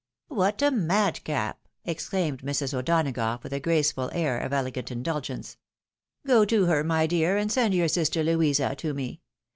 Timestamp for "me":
8.95-9.21